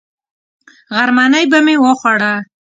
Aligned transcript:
غرمنۍ 0.95 1.45
به 1.51 1.59
مې 1.65 1.75
وخوړه. 1.83 2.33